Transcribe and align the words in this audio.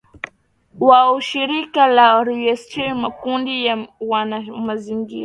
wa 0.87 0.99
shirika 1.29 1.81
la 1.87 2.23
Reuters 2.23 2.95
Makundi 2.97 3.65
ya 3.65 3.87
wana 3.99 4.41
mazingira 4.41 5.19